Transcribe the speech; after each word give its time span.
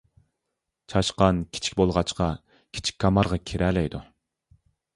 چاشقان 0.93 1.41
كىچىك 1.57 1.77
بولغاچقا، 1.81 2.31
كىچىك 2.79 2.99
كامارغا 3.07 3.41
كىرەلەيدۇ. 3.53 4.05